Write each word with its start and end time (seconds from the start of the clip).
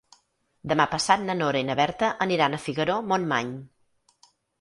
Demà 0.69 0.85
passat 0.93 1.25
na 1.27 1.35
Nora 1.41 1.61
i 1.63 1.67
na 1.67 1.75
Berta 1.79 2.09
aniran 2.25 2.57
a 2.57 2.61
Figaró-Montmany. 2.63 3.53